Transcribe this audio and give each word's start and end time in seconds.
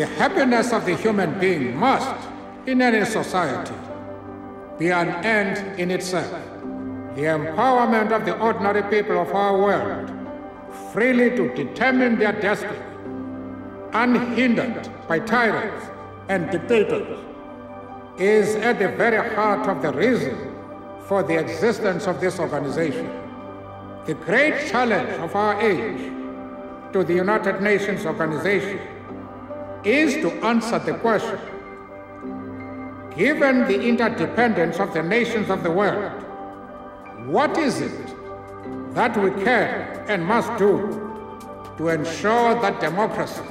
The 0.00 0.06
happiness 0.06 0.72
of 0.72 0.86
the 0.86 0.96
human 0.96 1.38
being 1.38 1.76
must, 1.76 2.26
in 2.64 2.80
any 2.80 3.04
society, 3.04 3.74
be 4.78 4.88
an 4.90 5.10
end 5.22 5.78
in 5.78 5.90
itself. 5.90 6.30
The 7.16 7.24
empowerment 7.24 8.10
of 8.10 8.24
the 8.24 8.34
ordinary 8.38 8.82
people 8.84 9.20
of 9.20 9.34
our 9.34 9.58
world 9.58 10.10
freely 10.90 11.36
to 11.36 11.54
determine 11.54 12.18
their 12.18 12.32
destiny, 12.32 12.78
unhindered 13.92 14.88
by 15.06 15.18
tyrants 15.18 15.84
and 16.30 16.50
dictators, 16.50 17.18
is 18.16 18.54
at 18.54 18.78
the 18.78 18.88
very 18.96 19.34
heart 19.34 19.68
of 19.68 19.82
the 19.82 19.92
reason 19.92 20.34
for 21.08 21.22
the 21.22 21.38
existence 21.38 22.06
of 22.06 22.22
this 22.22 22.38
organization. 22.38 23.06
The 24.06 24.14
great 24.14 24.66
challenge 24.70 25.10
of 25.20 25.36
our 25.36 25.60
age 25.60 26.10
to 26.94 27.04
the 27.04 27.12
United 27.12 27.60
Nations 27.60 28.06
organization 28.06 28.80
is 29.84 30.14
to 30.22 30.30
answer 30.44 30.78
the 30.78 30.94
question 30.94 31.38
given 33.16 33.66
the 33.66 33.78
interdependence 33.78 34.78
of 34.78 34.94
the 34.94 35.02
nations 35.02 35.50
of 35.50 35.62
the 35.62 35.70
world, 35.70 36.10
what 37.26 37.56
is 37.58 37.80
it 37.80 38.94
that 38.94 39.16
we 39.16 39.30
can 39.44 40.04
and 40.08 40.24
must 40.24 40.48
do 40.58 40.78
to 41.76 41.88
ensure 41.88 42.60
that 42.62 42.80
democracy, 42.80 43.42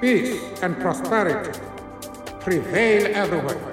peace, 0.00 0.40
and 0.62 0.78
prosperity 0.80 1.58
prevail 2.40 3.10
everywhere? 3.14 3.72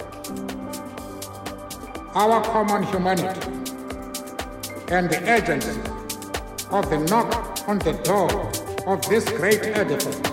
Our 2.15 2.43
common 2.43 2.83
humanity 2.83 3.47
and 4.89 5.09
the 5.09 5.21
urgency 5.29 5.79
of 6.71 6.89
the 6.89 6.99
knock 7.09 7.67
on 7.67 7.79
the 7.79 7.93
door 8.03 8.51
of 8.87 9.07
this 9.07 9.25
great 9.25 9.63
edifice 9.65 10.30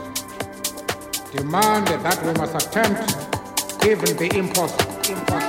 demand 1.33 1.87
that 1.89 2.25
we 2.25 2.33
must 2.35 2.55
attempt 2.55 3.01
even 3.85 4.17
the 4.17 4.31
impossible. 4.37 4.95
impossible. 5.11 5.48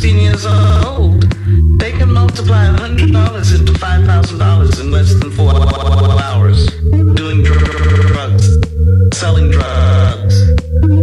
16 0.00 0.18
years 0.18 0.46
old, 0.46 1.20
they 1.78 1.92
can 1.92 2.10
multiply 2.10 2.64
$100 2.74 3.58
into 3.58 3.72
$5,000 3.74 4.80
in 4.80 4.90
less 4.90 5.12
than 5.12 5.30
four 5.30 5.52
hours 5.52 6.70
doing 7.14 7.42
drugs, 7.42 8.56
selling 9.12 9.50
drugs. 9.50 10.40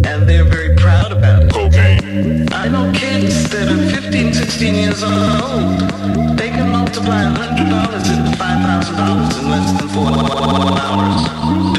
And 0.08 0.28
they're 0.28 0.45
very 0.45 0.76
proud 0.78 1.12
about 1.12 1.43
it. 1.43 1.52
Cocaine. 1.52 2.52
I 2.52 2.70
know 2.70 2.91
kids 2.91 3.48
that 3.52 3.70
are 3.70 4.02
15, 4.02 4.34
16 4.34 4.74
years 4.74 5.04
old, 5.04 6.36
they 6.36 6.50
can 6.50 6.72
multiply 6.72 7.22
$100 7.22 8.18
into 8.18 8.32
$5,000 8.36 9.39
in 9.39 9.52
less 9.52 9.80
than 9.80 9.89
four 9.89 10.08
hours 10.10 11.76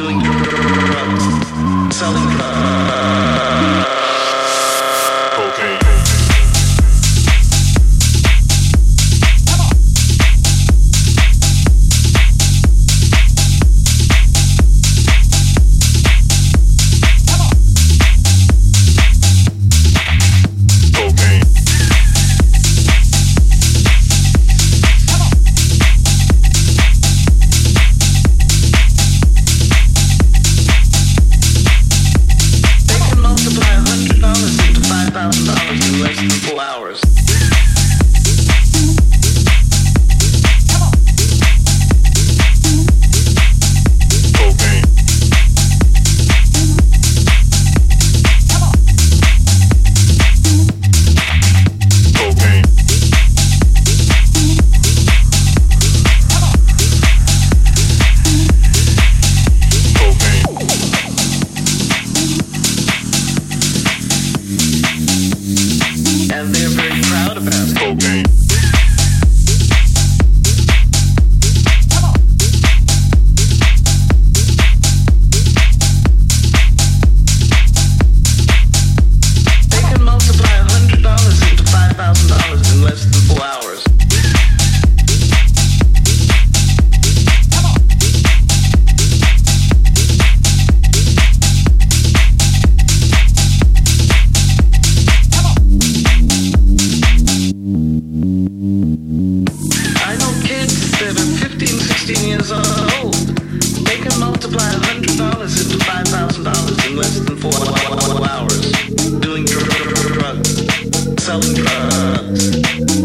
I 99.46 100.16
know 100.18 100.32
kids 100.42 100.98
they're 100.98 101.12
15, 101.14 101.68
16 101.68 102.28
years 102.28 102.50
old. 102.50 103.14
They 103.86 103.98
can 103.98 104.18
multiply 104.18 104.68
$100 104.68 104.98
into 104.98 105.78
$5,000 105.84 106.90
in 106.90 106.96
less 106.96 107.20
than 107.20 107.36
four 107.36 107.52
hours 108.28 108.72
doing 109.20 109.44
drugs, 109.44 110.66
selling 111.22 111.54
drugs. 111.54 112.56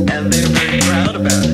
And 0.10 0.34
they're 0.34 0.48
very 0.48 0.80
proud 0.82 1.16
about 1.16 1.46
it. 1.46 1.53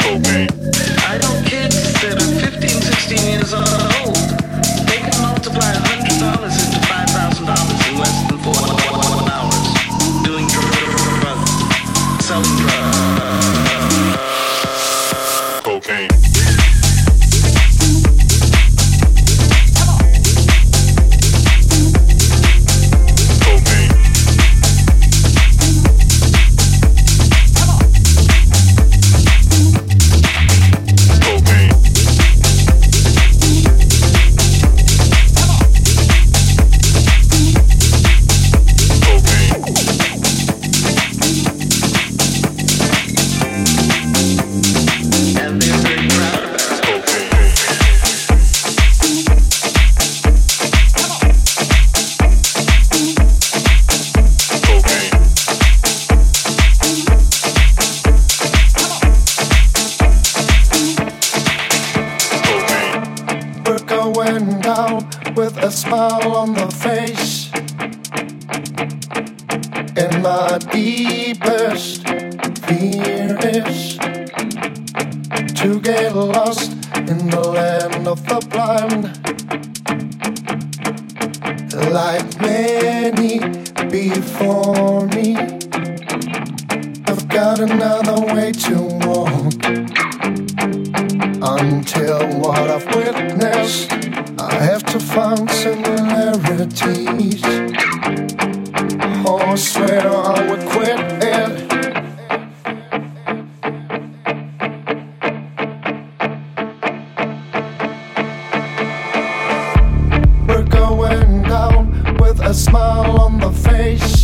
On 113.97 114.18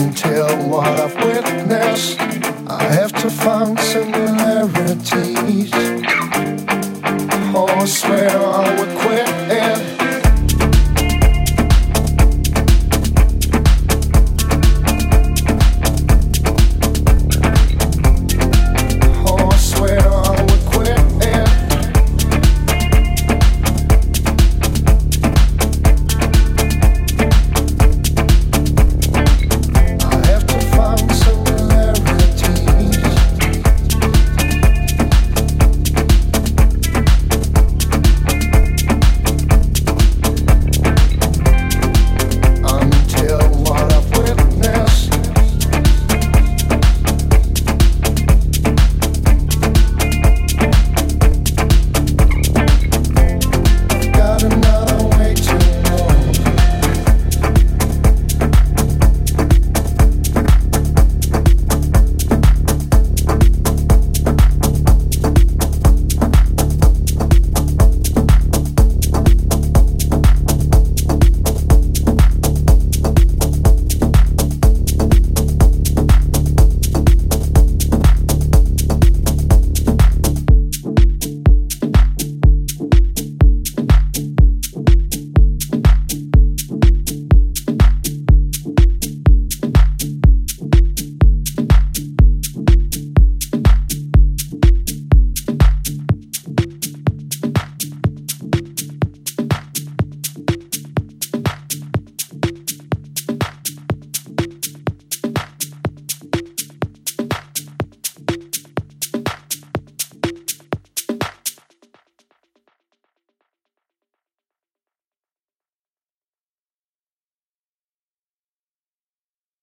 until 0.00 0.46
what 0.68 0.99